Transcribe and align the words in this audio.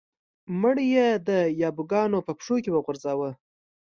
مړی 0.61 0.85
یې 0.95 1.07
د 1.27 1.29
یابو 1.61 1.83
ګانو 1.91 2.19
په 2.27 2.31
پښو 2.37 2.55
کې 2.63 2.71
وغورځاوه. 2.73 3.29